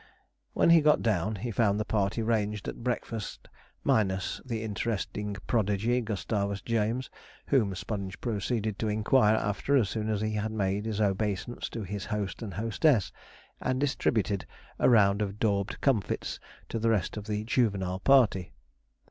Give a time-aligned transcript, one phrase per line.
[0.53, 3.47] When he got down, he found the party ranged at breakfast,
[3.83, 7.11] minus the interesting prodigy, Gustavus James,
[7.49, 11.83] whom Sponge proceeded to inquire after as soon as he had made his obeisance to
[11.83, 13.11] his host and hostess,
[13.61, 14.47] and distributed
[14.79, 16.39] a round of daubed comfits
[16.69, 18.53] to the rest of the juvenile party.